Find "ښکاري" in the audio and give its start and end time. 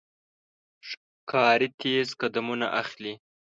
0.87-1.67